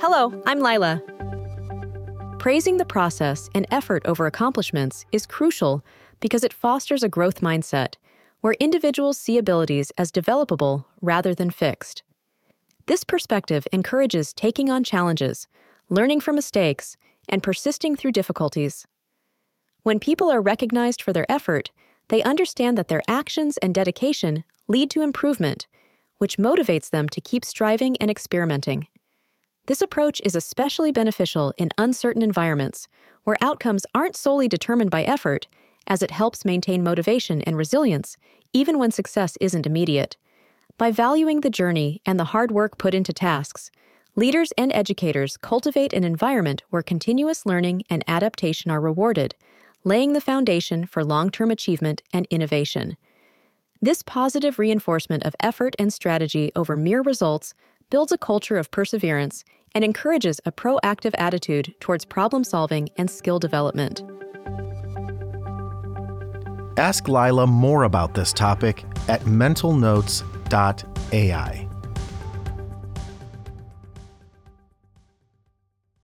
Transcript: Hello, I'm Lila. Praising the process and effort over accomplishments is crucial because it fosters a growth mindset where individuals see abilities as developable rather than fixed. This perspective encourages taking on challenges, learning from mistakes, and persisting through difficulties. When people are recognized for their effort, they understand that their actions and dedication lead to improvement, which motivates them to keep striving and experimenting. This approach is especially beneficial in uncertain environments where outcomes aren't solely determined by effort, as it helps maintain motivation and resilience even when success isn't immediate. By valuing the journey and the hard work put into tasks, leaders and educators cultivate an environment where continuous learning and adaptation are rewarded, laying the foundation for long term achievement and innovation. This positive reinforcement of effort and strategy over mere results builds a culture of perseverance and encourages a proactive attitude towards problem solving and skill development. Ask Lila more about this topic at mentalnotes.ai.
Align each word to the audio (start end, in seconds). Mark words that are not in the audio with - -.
Hello, 0.00 0.40
I'm 0.46 0.60
Lila. 0.60 1.02
Praising 2.38 2.76
the 2.76 2.84
process 2.86 3.50
and 3.54 3.66
effort 3.70 4.06
over 4.06 4.26
accomplishments 4.26 5.04
is 5.10 5.26
crucial 5.26 5.84
because 6.20 6.44
it 6.44 6.52
fosters 6.52 7.02
a 7.02 7.08
growth 7.08 7.40
mindset 7.40 7.94
where 8.40 8.54
individuals 8.60 9.18
see 9.18 9.38
abilities 9.38 9.90
as 9.98 10.12
developable 10.12 10.84
rather 11.00 11.34
than 11.34 11.50
fixed. 11.50 12.04
This 12.86 13.02
perspective 13.02 13.66
encourages 13.72 14.32
taking 14.32 14.70
on 14.70 14.84
challenges, 14.84 15.48
learning 15.88 16.20
from 16.20 16.36
mistakes, 16.36 16.96
and 17.28 17.42
persisting 17.42 17.96
through 17.96 18.12
difficulties. 18.12 18.86
When 19.82 19.98
people 19.98 20.30
are 20.30 20.40
recognized 20.40 21.02
for 21.02 21.12
their 21.12 21.30
effort, 21.30 21.72
they 22.08 22.22
understand 22.22 22.78
that 22.78 22.86
their 22.86 23.02
actions 23.08 23.56
and 23.56 23.74
dedication 23.74 24.44
lead 24.68 24.90
to 24.90 25.02
improvement, 25.02 25.66
which 26.18 26.38
motivates 26.38 26.90
them 26.90 27.08
to 27.08 27.20
keep 27.20 27.44
striving 27.44 27.96
and 27.98 28.10
experimenting. 28.10 28.86
This 29.66 29.82
approach 29.82 30.20
is 30.24 30.36
especially 30.36 30.92
beneficial 30.92 31.52
in 31.58 31.70
uncertain 31.76 32.22
environments 32.22 32.88
where 33.24 33.36
outcomes 33.40 33.84
aren't 33.94 34.16
solely 34.16 34.48
determined 34.48 34.90
by 34.90 35.02
effort, 35.02 35.48
as 35.88 36.02
it 36.02 36.10
helps 36.10 36.44
maintain 36.44 36.82
motivation 36.82 37.42
and 37.42 37.56
resilience 37.56 38.16
even 38.52 38.78
when 38.78 38.90
success 38.90 39.36
isn't 39.40 39.66
immediate. 39.66 40.16
By 40.78 40.90
valuing 40.90 41.40
the 41.40 41.50
journey 41.50 42.00
and 42.06 42.18
the 42.18 42.24
hard 42.24 42.50
work 42.50 42.78
put 42.78 42.94
into 42.94 43.12
tasks, 43.12 43.70
leaders 44.14 44.52
and 44.56 44.72
educators 44.74 45.36
cultivate 45.36 45.92
an 45.92 46.04
environment 46.04 46.62
where 46.70 46.82
continuous 46.82 47.44
learning 47.44 47.82
and 47.90 48.04
adaptation 48.06 48.70
are 48.70 48.80
rewarded, 48.80 49.34
laying 49.84 50.12
the 50.12 50.20
foundation 50.20 50.86
for 50.86 51.04
long 51.04 51.30
term 51.30 51.50
achievement 51.50 52.02
and 52.12 52.26
innovation. 52.30 52.96
This 53.82 54.02
positive 54.02 54.58
reinforcement 54.58 55.24
of 55.24 55.36
effort 55.40 55.76
and 55.78 55.92
strategy 55.92 56.50
over 56.56 56.76
mere 56.76 57.02
results 57.02 57.52
builds 57.90 58.10
a 58.10 58.18
culture 58.18 58.56
of 58.56 58.70
perseverance 58.70 59.44
and 59.74 59.84
encourages 59.84 60.40
a 60.46 60.52
proactive 60.52 61.14
attitude 61.18 61.74
towards 61.78 62.06
problem 62.06 62.42
solving 62.42 62.88
and 62.96 63.10
skill 63.10 63.38
development. 63.38 64.02
Ask 66.78 67.08
Lila 67.08 67.46
more 67.46 67.84
about 67.84 68.14
this 68.14 68.32
topic 68.32 68.84
at 69.08 69.20
mentalnotes.ai. 69.22 71.68